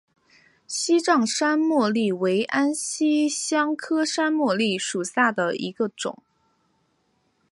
[0.65, 6.23] 西藏山茉莉为安息香科山茉莉属下的一个种。